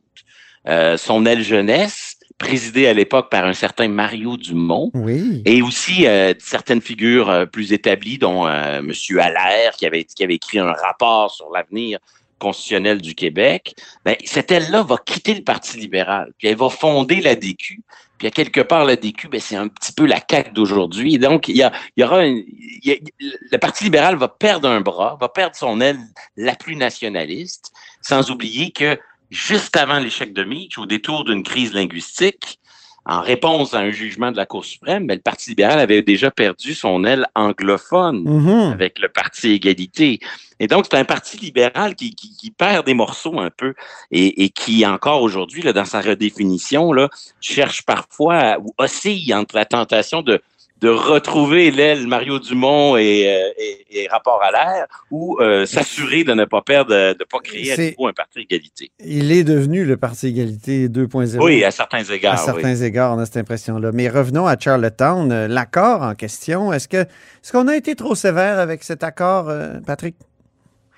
Euh, 0.67 0.97
son 0.97 1.25
aile 1.25 1.43
jeunesse, 1.43 2.17
présidé 2.37 2.87
à 2.87 2.93
l'époque 2.93 3.29
par 3.31 3.45
un 3.45 3.53
certain 3.53 3.87
Mario 3.87 4.35
Dumont, 4.35 4.91
oui. 4.93 5.41
et 5.45 5.61
aussi 5.61 6.05
euh, 6.05 6.33
certaines 6.39 6.81
figures 6.81 7.29
euh, 7.29 7.45
plus 7.45 7.71
établies, 7.71 8.17
dont 8.17 8.47
M. 8.47 8.91
Allaire, 9.19 9.73
qui 9.77 9.85
avait, 9.85 10.03
qui 10.03 10.23
avait 10.23 10.35
écrit 10.35 10.59
un 10.59 10.73
rapport 10.73 11.31
sur 11.31 11.49
l'avenir 11.51 11.99
constitutionnel 12.37 13.01
du 13.01 13.15
Québec, 13.15 13.75
ben, 14.05 14.15
cette 14.25 14.51
aile-là 14.51 14.83
va 14.83 14.97
quitter 15.03 15.33
le 15.33 15.43
Parti 15.43 15.77
libéral, 15.79 16.31
puis 16.37 16.49
elle 16.49 16.57
va 16.57 16.69
fonder 16.69 17.21
la 17.21 17.35
DQ. 17.35 17.81
Puis 18.17 18.27
à 18.27 18.31
quelque 18.31 18.61
part, 18.61 18.85
la 18.85 18.95
DQ, 18.95 19.27
ben, 19.27 19.39
c'est 19.39 19.55
un 19.55 19.67
petit 19.67 19.91
peu 19.91 20.05
la 20.05 20.19
CAQ 20.19 20.51
d'aujourd'hui. 20.51 21.19
Donc, 21.19 21.47
il 21.47 21.57
y, 21.57 22.03
aura 22.03 22.25
une, 22.25 22.43
le 22.83 23.57
Parti 23.57 23.83
libéral 23.83 24.15
va 24.15 24.27
perdre 24.27 24.67
un 24.69 24.81
bras, 24.81 25.17
va 25.19 25.29
perdre 25.29 25.55
son 25.55 25.81
aile 25.81 25.99
la 26.35 26.55
plus 26.55 26.75
nationaliste, 26.75 27.71
sans 28.01 28.31
oublier 28.31 28.71
que 28.71 28.97
juste 29.29 29.75
avant 29.77 29.99
l'échec 29.99 30.33
de 30.33 30.43
Mitch, 30.43 30.77
au 30.77 30.85
détour 30.85 31.25
d'une 31.25 31.43
crise 31.43 31.73
linguistique, 31.73 32.59
en 33.07 33.21
réponse 33.21 33.73
à 33.73 33.79
un 33.79 33.91
jugement 33.91 34.31
de 34.31 34.37
la 34.37 34.45
Cour 34.45 34.65
suprême, 34.65 35.05
mais 35.05 35.15
le 35.15 35.21
Parti 35.21 35.51
libéral 35.51 35.79
avait 35.79 36.01
déjà 36.01 36.29
perdu 36.29 36.73
son 36.73 37.03
aile 37.03 37.25
anglophone 37.35 38.17
Mm-hmm. 38.27 38.69
mmh. 38.69 38.71
avec 38.73 38.99
le 38.99 39.09
Parti 39.09 39.51
égalité. 39.51 40.19
Et 40.59 40.67
donc, 40.67 40.85
c'est 40.89 40.97
un 40.97 41.05
parti 41.05 41.37
libéral 41.37 41.95
qui, 41.95 42.15
qui, 42.15 42.35
qui, 42.35 42.49
perd 42.49 42.85
des 42.85 42.95
morceaux 42.95 43.39
un 43.39 43.51
peu 43.51 43.75
et, 44.11 44.43
et 44.43 44.49
qui, 44.49 44.85
encore 44.85 45.21
aujourd'hui, 45.21 45.61
dans 45.61 45.85
sa 45.85 46.01
redéfinition, 46.01 46.91
là, 46.93 47.09
cherche 47.41 47.83
parfois 47.83 48.57
ou 48.59 48.73
oscille 48.79 49.33
entre 49.35 49.55
la 49.55 49.65
tentation 49.65 50.23
de 50.23 50.41
de 50.81 50.89
retrouver 50.89 51.71
l'aile 51.71 52.05
Mario 52.07 52.39
Dumont 52.39 52.97
et, 52.97 53.27
euh, 53.27 53.49
et, 53.57 54.03
et 54.03 54.07
rapport 54.07 54.41
à 54.43 54.51
l'air 54.51 54.85
ou 55.09 55.37
euh, 55.39 55.65
s'assurer 55.65 56.23
de 56.23 56.33
ne 56.33 56.45
pas 56.45 56.61
perdre, 56.61 56.91
de 56.91 57.15
ne 57.19 57.25
pas 57.25 57.39
créer 57.39 57.71
à 57.71 57.77
nouveau 57.77 58.07
un 58.07 58.13
parti 58.13 58.41
égalité? 58.41 58.91
Il 59.03 59.31
est 59.31 59.43
devenu 59.43 59.85
le 59.85 59.97
parti 59.97 60.27
égalité 60.27 60.87
2.0. 60.87 61.41
Oui, 61.41 61.63
à 61.63 61.71
certains 61.71 62.03
égards. 62.03 62.35
À 62.35 62.37
certains 62.37 62.75
oui. 62.75 62.83
égards, 62.83 63.15
on 63.15 63.19
a 63.19 63.25
cette 63.25 63.37
impression-là. 63.37 63.91
Mais 63.93 64.07
revenons 64.07 64.45
à 64.45 64.57
Charlottetown. 64.57 65.31
Euh, 65.31 65.47
l'accord 65.47 66.03
en 66.03 66.13
question, 66.13 66.71
est-ce 66.71 66.87
que 66.87 66.97
est-ce 66.97 67.51
qu'on 67.51 67.67
a 67.67 67.75
été 67.75 67.95
trop 67.95 68.13
sévère 68.13 68.59
avec 68.59 68.83
cet 68.83 69.03
accord, 69.03 69.49
euh, 69.49 69.79
Patrick? 69.85 70.15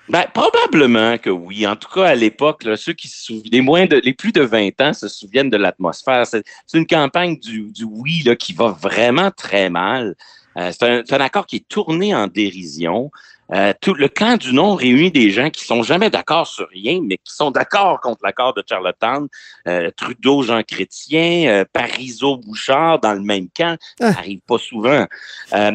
Ben, 0.08 0.24
probablement 0.34 1.18
que 1.18 1.30
oui. 1.30 1.66
En 1.66 1.76
tout 1.76 1.88
cas, 1.88 2.06
à 2.06 2.14
l'époque, 2.14 2.66
ceux 2.76 2.94
qui 2.94 3.06
se 3.06 3.24
souviennent, 3.24 3.52
les, 3.52 3.60
moins 3.60 3.86
de, 3.86 4.00
les 4.02 4.12
plus 4.12 4.32
de 4.32 4.42
20 4.42 4.80
ans 4.80 4.92
se 4.92 5.08
souviennent 5.08 5.50
de 5.50 5.56
l'atmosphère. 5.56 6.26
C'est 6.26 6.44
une 6.74 6.86
campagne 6.86 7.38
du, 7.38 7.70
du 7.70 7.84
oui 7.84 8.22
là, 8.24 8.34
qui 8.34 8.52
va 8.52 8.68
vraiment 8.68 9.30
très 9.30 9.70
mal. 9.70 10.16
Euh, 10.56 10.72
c'est 10.72 10.82
un, 10.84 11.02
un, 11.08 11.20
accord 11.20 11.46
qui 11.46 11.56
est 11.56 11.68
tourné 11.68 12.12
en 12.14 12.26
dérision. 12.26 13.10
Euh, 13.52 13.72
tout 13.80 13.94
le 13.94 14.08
camp 14.08 14.36
du 14.38 14.52
non 14.52 14.74
réunit 14.74 15.10
des 15.10 15.30
gens 15.30 15.50
qui 15.50 15.64
sont 15.64 15.82
jamais 15.82 16.08
d'accord 16.08 16.46
sur 16.46 16.68
rien, 16.68 17.00
mais 17.02 17.16
qui 17.16 17.34
sont 17.34 17.50
d'accord 17.50 18.00
contre 18.00 18.20
l'accord 18.24 18.54
de 18.54 18.62
Charlottetown. 18.68 19.28
Euh, 19.66 19.90
Trudeau, 19.96 20.42
Jean 20.42 20.62
Chrétien, 20.62 21.48
euh, 21.48 21.64
Parizeau, 21.72 22.36
Bouchard 22.36 23.00
dans 23.00 23.12
le 23.12 23.22
même 23.22 23.48
camp. 23.48 23.76
Ça 23.98 24.12
ah. 24.14 24.18
arrive 24.18 24.40
pas 24.46 24.58
souvent. 24.58 25.06
Euh, 25.52 25.72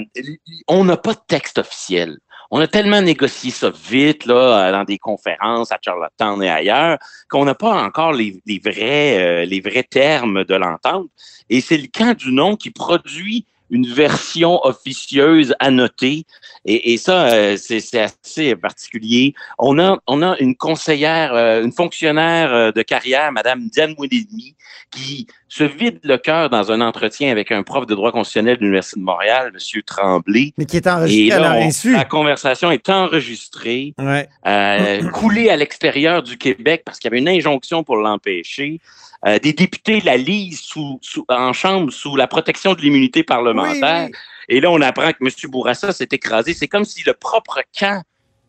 on 0.67 0.85
n'a 0.85 0.97
pas 0.97 1.13
de 1.13 1.19
texte 1.27 1.57
officiel. 1.57 2.17
On 2.51 2.59
a 2.59 2.67
tellement 2.67 3.01
négocié 3.01 3.51
ça 3.51 3.71
vite 3.89 4.25
là 4.25 4.71
dans 4.71 4.83
des 4.83 4.97
conférences 4.97 5.71
à 5.71 5.77
Charlottetown 5.81 6.41
et 6.43 6.49
ailleurs 6.49 6.97
qu'on 7.29 7.45
n'a 7.45 7.55
pas 7.55 7.83
encore 7.83 8.13
les, 8.13 8.41
vrais 8.63 9.45
les 9.45 9.61
vrais 9.61 9.83
termes 9.83 10.43
de 10.43 10.55
l'entente. 10.55 11.07
Et 11.49 11.61
c'est 11.61 11.77
le 11.77 11.87
camp 11.87 12.15
du 12.17 12.31
non 12.31 12.55
qui 12.55 12.71
produit 12.71 13.45
une 13.69 13.87
version 13.87 14.63
officieuse 14.65 15.55
annotée. 15.59 16.25
Et, 16.65 16.97
ça, 16.97 17.27
euh, 17.27 17.57
c'est 17.57 17.99
assez 17.99 18.55
particulier. 18.55 19.33
On 19.57 19.79
a, 19.79 19.99
on 20.07 20.21
a 20.21 20.37
une 20.39 20.55
conseillère, 20.55 21.33
euh, 21.33 21.63
une 21.63 21.71
fonctionnaire 21.71 22.53
euh, 22.53 22.71
de 22.71 22.81
carrière, 22.81 23.31
Madame 23.31 23.67
Diane 23.69 23.95
Mouelini, 23.97 24.55
qui 24.91 25.27
se 25.47 25.63
vide 25.63 25.99
le 26.03 26.17
cœur 26.17 26.49
dans 26.49 26.71
un 26.71 26.81
entretien 26.81 27.31
avec 27.31 27.51
un 27.51 27.63
prof 27.63 27.85
de 27.85 27.93
droit 27.93 28.11
constitutionnel 28.11 28.57
de 28.57 28.61
l'Université 28.61 28.99
de 28.99 29.05
Montréal, 29.05 29.51
Monsieur 29.53 29.83
Tremblay. 29.83 30.53
Mais 30.57 30.65
qui 30.65 30.77
est 30.77 30.87
enregistré 30.87 31.31
à 31.31 31.39
la 31.39 31.97
La 31.97 32.05
conversation 32.05 32.71
est 32.71 32.89
enregistrée, 32.89 33.93
ouais. 33.99 34.27
euh, 34.47 35.09
coulée 35.13 35.49
à 35.49 35.55
l'extérieur 35.55 36.23
du 36.23 36.37
Québec 36.37 36.83
parce 36.85 36.99
qu'il 36.99 37.09
y 37.09 37.13
avait 37.13 37.19
une 37.19 37.29
injonction 37.29 37.83
pour 37.83 37.97
l'empêcher. 37.97 38.79
Euh, 39.25 39.39
des 39.39 39.53
députés 39.53 40.01
la 40.01 40.17
lisent 40.17 40.61
sous, 40.61 40.99
sous, 41.01 41.25
en 41.29 41.53
chambre 41.53 41.91
sous 41.91 42.15
la 42.15 42.27
protection 42.27 42.73
de 42.73 42.81
l'immunité 42.81 43.23
parlementaire. 43.23 44.05
Oui, 44.05 44.11
oui. 44.11 44.17
Et 44.49 44.61
là, 44.61 44.69
on 44.71 44.81
apprend 44.81 45.11
que 45.11 45.17
M. 45.21 45.29
Bourassa 45.49 45.91
s'est 45.91 46.07
écrasé. 46.11 46.53
C'est 46.53 46.67
comme 46.67 46.85
si 46.85 47.03
le 47.05 47.13
propre 47.13 47.61
camp 47.77 48.03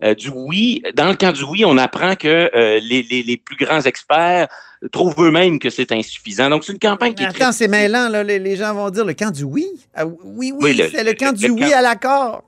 euh, 0.05 0.15
du 0.15 0.29
oui, 0.29 0.83
dans 0.95 1.09
le 1.09 1.15
camp 1.15 1.33
du 1.33 1.43
oui, 1.43 1.65
on 1.65 1.79
apprend 1.79 2.17
que 2.17 2.51
euh, 2.55 2.81
les, 2.83 3.03
les, 3.03 3.23
les, 3.23 3.37
plus 3.37 3.57
grands 3.57 3.81
experts 3.81 4.49
trouvent 4.93 5.15
eux-mêmes 5.19 5.59
que 5.59 5.71
c'est 5.71 5.91
insuffisant. 5.91 6.51
Donc, 6.51 6.65
c'est 6.65 6.73
une 6.73 6.79
campagne 6.79 7.15
qui 7.15 7.23
Mais 7.23 7.31
attends, 7.31 7.53
c'est 7.53 7.69
mêlant, 7.69 8.09
là. 8.09 8.23
Les, 8.23 8.39
les, 8.39 8.57
gens 8.57 8.75
vont 8.75 8.91
dire 8.91 9.05
le 9.05 9.15
camp 9.15 9.31
du 9.31 9.45
oui? 9.45 9.67
Ah, 9.95 10.05
oui, 10.07 10.15
oui, 10.25 10.53
oui 10.61 10.89
c'est 10.93 11.03
le, 11.03 11.11
le, 11.11 11.17
camp 11.17 11.33
le, 11.33 11.39
du 11.39 11.51
oui 11.51 11.61
camp... 11.63 11.77
à 11.77 11.83
l'accord. 11.83 12.43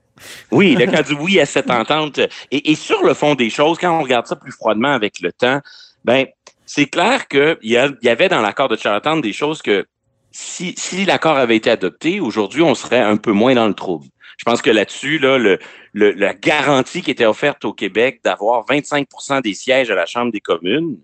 Oui, 0.51 0.75
le 0.75 0.85
camp 0.91 1.05
du 1.05 1.13
oui 1.13 1.39
à 1.39 1.45
cette 1.45 1.71
entente. 1.71 2.19
Et, 2.51 2.71
et, 2.71 2.75
sur 2.75 3.03
le 3.03 3.15
fond 3.15 3.33
des 3.33 3.49
choses, 3.49 3.79
quand 3.79 3.97
on 3.97 4.03
regarde 4.03 4.27
ça 4.27 4.35
plus 4.35 4.51
froidement 4.51 4.91
avec 4.93 5.19
le 5.19 5.31
temps, 5.31 5.59
ben 6.05 6.27
c'est 6.67 6.85
clair 6.85 7.27
qu'il 7.27 7.57
y, 7.63 7.73
y 7.73 8.09
avait 8.09 8.29
dans 8.29 8.41
l'accord 8.41 8.69
de 8.69 8.75
Charlottetown 8.75 9.21
des 9.21 9.33
choses 9.33 9.63
que 9.63 9.85
si, 10.31 10.75
si 10.77 11.05
l'accord 11.05 11.37
avait 11.37 11.55
été 11.55 11.71
adopté, 11.71 12.19
aujourd'hui, 12.19 12.61
on 12.61 12.75
serait 12.75 13.01
un 13.01 13.17
peu 13.17 13.31
moins 13.31 13.55
dans 13.55 13.67
le 13.67 13.73
trouble. 13.73 14.05
Je 14.39 14.45
pense 14.45 14.61
que 14.61 14.69
là-dessus, 14.69 15.19
là, 15.19 15.37
le, 15.37 15.59
le, 15.91 16.11
la 16.11 16.33
garantie 16.33 17.01
qui 17.01 17.11
était 17.11 17.25
offerte 17.25 17.65
au 17.65 17.73
Québec 17.73 18.21
d'avoir 18.23 18.65
25% 18.65 19.41
des 19.41 19.53
sièges 19.53 19.91
à 19.91 19.95
la 19.95 20.05
Chambre 20.05 20.31
des 20.31 20.39
communes, 20.39 20.97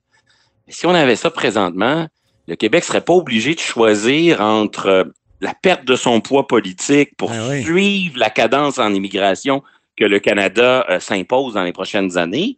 si 0.69 0.85
on 0.85 0.95
avait 0.95 1.17
ça 1.17 1.29
présentement, 1.29 2.07
le 2.47 2.55
Québec 2.55 2.85
serait 2.85 3.01
pas 3.01 3.13
obligé 3.13 3.53
de 3.53 3.59
choisir 3.59 4.39
entre 4.39 5.11
la 5.41 5.53
perte 5.53 5.83
de 5.83 5.97
son 5.97 6.21
poids 6.21 6.47
politique 6.47 7.11
pour 7.17 7.29
ah 7.31 7.49
oui. 7.49 7.63
suivre 7.63 8.17
la 8.17 8.29
cadence 8.29 8.79
en 8.79 8.93
immigration 8.93 9.63
que 9.97 10.05
le 10.05 10.19
Canada 10.19 10.85
euh, 10.89 10.99
s'impose 11.01 11.55
dans 11.55 11.63
les 11.63 11.73
prochaines 11.73 12.17
années, 12.17 12.57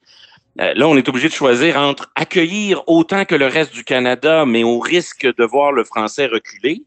euh, 0.62 0.74
là, 0.76 0.88
on 0.88 0.96
est 0.96 1.10
obligé 1.10 1.28
de 1.28 1.34
choisir 1.34 1.78
entre 1.78 2.12
accueillir 2.16 2.84
autant 2.88 3.26
que 3.26 3.36
le 3.36 3.48
reste 3.48 3.74
du 3.74 3.84
Canada, 3.84 4.46
mais 4.46 4.64
au 4.64 4.80
risque 4.80 5.26
de 5.26 5.44
voir 5.44 5.72
le 5.72 5.84
français 5.84 6.28
reculer, 6.28 6.84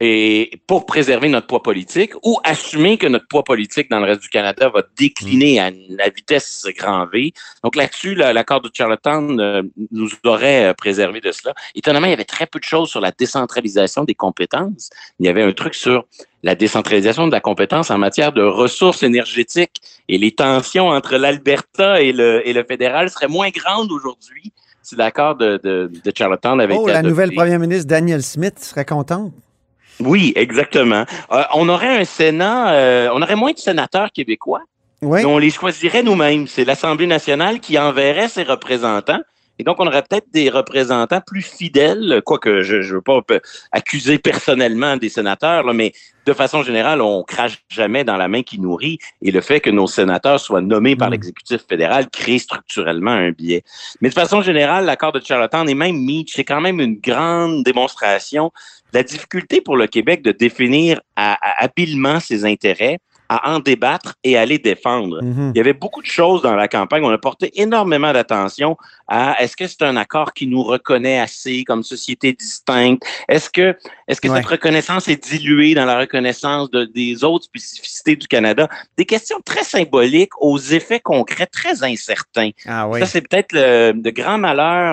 et 0.00 0.50
pour 0.66 0.86
préserver 0.86 1.28
notre 1.28 1.46
poids 1.46 1.62
politique, 1.62 2.12
ou 2.22 2.38
assumer 2.42 2.96
que 2.96 3.06
notre 3.06 3.28
poids 3.28 3.44
politique 3.44 3.90
dans 3.90 4.00
le 4.00 4.06
reste 4.06 4.22
du 4.22 4.30
Canada 4.30 4.70
va 4.70 4.82
décliner 4.96 5.60
à 5.60 5.70
la 5.90 6.08
vitesse 6.08 6.66
grand 6.76 7.06
V. 7.06 7.32
Donc 7.62 7.76
là-dessus, 7.76 8.14
l'accord 8.14 8.62
de 8.62 8.70
Charlottetown 8.72 9.38
euh, 9.38 9.62
nous 9.90 10.08
aurait 10.24 10.66
euh, 10.70 10.74
préservé 10.74 11.20
de 11.20 11.30
cela. 11.32 11.54
Étonnamment, 11.74 12.06
il 12.06 12.10
y 12.10 12.14
avait 12.14 12.24
très 12.24 12.46
peu 12.46 12.58
de 12.58 12.64
choses 12.64 12.88
sur 12.88 13.00
la 13.02 13.10
décentralisation 13.10 14.04
des 14.04 14.14
compétences. 14.14 14.88
Il 15.18 15.26
y 15.26 15.28
avait 15.28 15.42
un 15.42 15.52
truc 15.52 15.74
sur 15.74 16.06
la 16.42 16.54
décentralisation 16.54 17.26
de 17.26 17.32
la 17.32 17.40
compétence 17.40 17.90
en 17.90 17.98
matière 17.98 18.32
de 18.32 18.42
ressources 18.42 19.02
énergétiques 19.02 19.82
et 20.08 20.16
les 20.16 20.32
tensions 20.32 20.88
entre 20.88 21.16
l'Alberta 21.16 22.00
et 22.00 22.12
le, 22.12 22.46
et 22.48 22.54
le 22.54 22.64
fédéral 22.64 23.10
seraient 23.10 23.28
moins 23.28 23.50
grandes 23.50 23.92
aujourd'hui 23.92 24.50
si 24.82 24.96
l'accord 24.96 25.36
de, 25.36 25.60
de, 25.62 25.90
de 25.92 26.12
Charlottetown 26.16 26.58
avait 26.58 26.74
oh, 26.74 26.82
été 26.84 26.92
la 26.92 26.98
adopté. 27.00 27.10
nouvelle 27.10 27.32
première 27.34 27.58
ministre 27.58 27.86
Danielle 27.86 28.22
Smith 28.22 28.58
serait 28.58 28.86
contente. 28.86 29.32
Oui, 30.00 30.32
exactement. 30.36 31.04
Euh, 31.32 31.42
on 31.54 31.68
aurait 31.68 32.00
un 32.00 32.04
Sénat, 32.04 32.72
euh, 32.72 33.10
on 33.12 33.22
aurait 33.22 33.36
moins 33.36 33.52
de 33.52 33.58
sénateurs 33.58 34.10
québécois. 34.12 34.62
Oui. 35.02 35.24
on 35.24 35.38
les 35.38 35.50
choisirait 35.50 36.02
nous-mêmes. 36.02 36.46
C'est 36.46 36.64
l'Assemblée 36.66 37.06
nationale 37.06 37.60
qui 37.60 37.78
enverrait 37.78 38.28
ses 38.28 38.42
représentants. 38.42 39.20
Et 39.60 39.62
donc, 39.62 39.76
on 39.78 39.86
aurait 39.86 40.00
peut-être 40.00 40.30
des 40.32 40.48
représentants 40.48 41.20
plus 41.20 41.42
fidèles, 41.42 42.22
quoique 42.24 42.62
je 42.62 42.76
ne 42.76 42.82
veux 42.82 43.02
pas 43.02 43.20
accuser 43.72 44.18
personnellement 44.18 44.96
des 44.96 45.10
sénateurs, 45.10 45.64
là, 45.64 45.74
mais 45.74 45.92
de 46.24 46.32
façon 46.32 46.62
générale, 46.62 47.02
on 47.02 47.22
crache 47.24 47.62
jamais 47.68 48.02
dans 48.02 48.16
la 48.16 48.26
main 48.26 48.42
qui 48.42 48.58
nourrit. 48.58 48.98
Et 49.20 49.30
le 49.30 49.42
fait 49.42 49.60
que 49.60 49.68
nos 49.68 49.86
sénateurs 49.86 50.40
soient 50.40 50.62
nommés 50.62 50.96
par 50.96 51.10
l'exécutif 51.10 51.60
fédéral 51.68 52.08
crée 52.08 52.38
structurellement 52.38 53.10
un 53.10 53.32
biais. 53.32 53.62
Mais 54.00 54.08
de 54.08 54.14
façon 54.14 54.40
générale, 54.40 54.86
l'accord 54.86 55.12
de 55.12 55.20
Charlottetown 55.22 55.68
et 55.68 55.74
même 55.74 55.96
Meach, 55.96 56.32
c'est 56.34 56.44
quand 56.44 56.62
même 56.62 56.80
une 56.80 56.98
grande 56.98 57.62
démonstration 57.62 58.52
de 58.94 58.98
la 58.98 59.02
difficulté 59.02 59.60
pour 59.60 59.76
le 59.76 59.88
Québec 59.88 60.22
de 60.22 60.32
définir 60.32 61.02
à, 61.16 61.34
à, 61.34 61.64
habilement 61.64 62.18
ses 62.18 62.46
intérêts 62.46 62.98
à 63.30 63.52
en 63.52 63.60
débattre 63.60 64.14
et 64.24 64.36
à 64.36 64.44
les 64.44 64.58
défendre. 64.58 65.22
Mm 65.22 65.32
-hmm. 65.32 65.50
Il 65.54 65.56
y 65.56 65.60
avait 65.60 65.78
beaucoup 65.84 66.02
de 66.08 66.12
choses 66.18 66.42
dans 66.42 66.56
la 66.56 66.68
campagne. 66.76 67.02
On 67.04 67.14
a 67.20 67.22
porté 67.30 67.46
énormément 67.64 68.12
d'attention 68.16 68.70
à 69.06 69.20
est-ce 69.40 69.54
que 69.58 69.66
c'est 69.70 69.84
un 69.92 69.96
accord 70.04 70.30
qui 70.36 70.46
nous 70.52 70.64
reconnaît 70.74 71.20
assez 71.28 71.56
comme 71.68 71.82
société 71.94 72.28
distincte? 72.32 73.00
Est-ce 73.34 73.48
que, 73.56 73.66
est-ce 74.08 74.20
que 74.22 74.28
ouais. 74.28 74.36
cette 74.36 74.50
reconnaissance 74.56 75.04
est 75.12 75.22
diluée 75.30 75.74
dans 75.78 75.88
la 75.92 75.98
reconnaissance 76.04 76.66
de, 76.76 76.80
des 77.00 77.12
autres 77.30 77.46
spécificités 77.52 78.16
du 78.22 78.26
Canada? 78.34 78.64
Des 79.00 79.06
questions 79.14 79.40
très 79.50 79.64
symboliques 79.76 80.36
aux 80.48 80.58
effets 80.78 81.02
concrets 81.12 81.50
très 81.60 81.76
incertains. 81.92 82.52
Ah, 82.66 82.88
oui. 82.88 82.98
Ça, 83.00 83.06
c'est 83.12 83.24
peut-être 83.26 83.52
le, 83.60 83.92
le, 84.06 84.10
grand 84.20 84.38
malheur. 84.48 84.92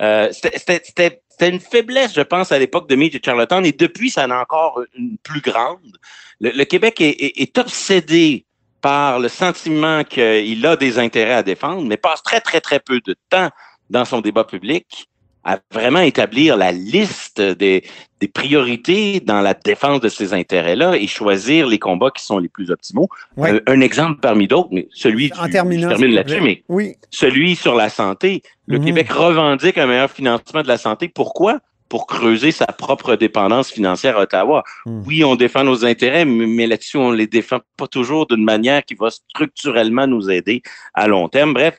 Euh, 0.00 0.26
C'était 0.32 1.22
c'était 1.34 1.52
une 1.52 1.58
faiblesse, 1.58 2.14
je 2.14 2.20
pense, 2.20 2.52
à 2.52 2.60
l'époque 2.60 2.88
de 2.88 2.94
Meade 2.94 3.16
et 3.16 3.20
Charlottetown, 3.22 3.66
et 3.66 3.72
depuis, 3.72 4.08
ça 4.08 4.24
en 4.24 4.30
a 4.30 4.40
encore 4.40 4.80
une 4.96 5.18
plus 5.18 5.40
grande. 5.40 5.98
Le, 6.40 6.62
Québec 6.62 7.00
est, 7.00 7.10
est, 7.10 7.42
est, 7.42 7.58
obsédé 7.58 8.44
par 8.80 9.18
le 9.18 9.28
sentiment 9.28 10.04
qu'il 10.04 10.64
a 10.64 10.76
des 10.76 11.00
intérêts 11.00 11.34
à 11.34 11.42
défendre, 11.42 11.82
mais 11.82 11.96
passe 11.96 12.22
très, 12.22 12.40
très, 12.40 12.60
très 12.60 12.78
peu 12.78 13.00
de 13.00 13.16
temps 13.30 13.50
dans 13.90 14.04
son 14.04 14.20
débat 14.20 14.44
public 14.44 15.08
à 15.44 15.58
vraiment 15.72 16.00
établir 16.00 16.56
la 16.56 16.72
liste 16.72 17.40
des, 17.40 17.84
des 18.20 18.28
priorités 18.28 19.20
dans 19.20 19.40
la 19.40 19.52
défense 19.54 20.00
de 20.00 20.08
ces 20.08 20.32
intérêts-là 20.32 20.96
et 20.96 21.06
choisir 21.06 21.66
les 21.66 21.78
combats 21.78 22.10
qui 22.10 22.24
sont 22.24 22.38
les 22.38 22.48
plus 22.48 22.70
optimaux. 22.70 23.08
Ouais. 23.36 23.60
Un, 23.66 23.74
un, 23.74 23.80
exemple 23.80 24.20
parmi 24.20 24.48
d'autres, 24.48 24.70
mais 24.72 24.88
celui 24.92 25.30
en 25.38 25.44
du, 25.44 25.52
terminant, 25.52 25.90
je 25.90 25.96
termine 25.96 26.14
là-dessus, 26.14 26.40
mais 26.40 26.64
oui. 26.68 26.94
celui 27.10 27.56
sur 27.56 27.74
la 27.74 27.90
santé. 27.90 28.42
Le 28.66 28.78
mmh. 28.78 28.84
Québec 28.84 29.12
revendique 29.12 29.76
un 29.76 29.86
meilleur 29.86 30.10
financement 30.10 30.62
de 30.62 30.68
la 30.68 30.78
santé. 30.78 31.08
Pourquoi? 31.08 31.60
Pour 31.90 32.06
creuser 32.06 32.50
sa 32.50 32.66
propre 32.66 33.14
dépendance 33.14 33.70
financière 33.70 34.16
à 34.16 34.22
Ottawa. 34.22 34.64
Mmh. 34.86 35.02
Oui, 35.06 35.22
on 35.22 35.36
défend 35.36 35.64
nos 35.64 35.84
intérêts, 35.84 36.24
mais 36.24 36.66
là-dessus, 36.66 36.96
on 36.96 37.12
les 37.12 37.26
défend 37.26 37.58
pas 37.76 37.86
toujours 37.86 38.26
d'une 38.26 38.42
manière 38.42 38.82
qui 38.84 38.94
va 38.94 39.10
structurellement 39.10 40.06
nous 40.06 40.30
aider 40.30 40.62
à 40.94 41.06
long 41.06 41.28
terme. 41.28 41.52
Bref, 41.52 41.78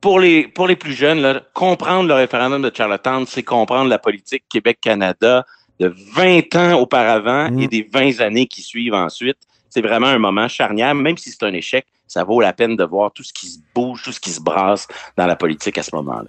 pour 0.00 0.20
les, 0.20 0.48
pour 0.48 0.66
les 0.66 0.76
plus 0.76 0.94
jeunes, 0.94 1.20
là, 1.20 1.42
comprendre 1.52 2.08
le 2.08 2.14
référendum 2.14 2.62
de 2.62 2.72
Charlottetown, 2.74 3.26
c'est 3.26 3.42
comprendre 3.42 3.88
la 3.88 3.98
politique 3.98 4.44
Québec-Canada 4.48 5.44
de 5.78 5.94
20 6.14 6.56
ans 6.56 6.78
auparavant 6.78 7.50
mmh. 7.50 7.60
et 7.60 7.68
des 7.68 7.88
20 7.92 8.20
années 8.20 8.46
qui 8.46 8.62
suivent 8.62 8.94
ensuite. 8.94 9.38
C'est 9.68 9.82
vraiment 9.82 10.08
un 10.08 10.18
moment 10.18 10.48
charnière, 10.48 10.94
même 10.94 11.16
si 11.16 11.30
c'est 11.30 11.44
un 11.44 11.52
échec, 11.52 11.86
ça 12.06 12.24
vaut 12.24 12.40
la 12.40 12.52
peine 12.52 12.76
de 12.76 12.84
voir 12.84 13.12
tout 13.12 13.22
ce 13.22 13.32
qui 13.32 13.46
se 13.46 13.58
bouge, 13.74 14.02
tout 14.02 14.12
ce 14.12 14.20
qui 14.20 14.30
se 14.30 14.40
brasse 14.40 14.88
dans 15.16 15.26
la 15.26 15.36
politique 15.36 15.78
à 15.78 15.82
ce 15.82 15.94
moment-là. 15.94 16.28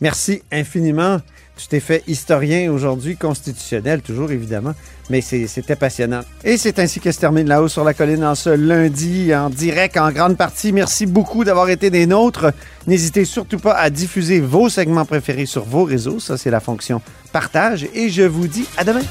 Merci 0.00 0.42
infiniment. 0.52 1.18
Tu 1.58 1.66
t'es 1.66 1.80
fait 1.80 2.04
historien 2.06 2.70
aujourd'hui, 2.70 3.16
constitutionnel, 3.16 4.00
toujours 4.00 4.30
évidemment, 4.30 4.74
mais 5.10 5.20
c'était 5.20 5.74
passionnant. 5.74 6.20
Et 6.44 6.56
c'est 6.56 6.78
ainsi 6.78 7.00
que 7.00 7.10
se 7.10 7.18
termine 7.18 7.48
là-haut 7.48 7.66
sur 7.66 7.82
la 7.82 7.94
colline 7.94 8.24
en 8.24 8.36
ce 8.36 8.50
lundi, 8.50 9.34
en 9.34 9.50
direct, 9.50 9.96
en 9.96 10.12
grande 10.12 10.36
partie. 10.36 10.72
Merci 10.72 11.06
beaucoup 11.06 11.42
d'avoir 11.42 11.68
été 11.68 11.90
des 11.90 12.06
nôtres. 12.06 12.52
N'hésitez 12.86 13.24
surtout 13.24 13.58
pas 13.58 13.74
à 13.74 13.90
diffuser 13.90 14.40
vos 14.40 14.68
segments 14.68 15.04
préférés 15.04 15.46
sur 15.46 15.64
vos 15.64 15.82
réseaux. 15.82 16.20
Ça, 16.20 16.38
c'est 16.38 16.50
la 16.50 16.60
fonction 16.60 17.02
partage. 17.32 17.88
Et 17.92 18.08
je 18.08 18.22
vous 18.22 18.46
dis 18.46 18.66
à 18.76 18.84
demain. 18.84 19.02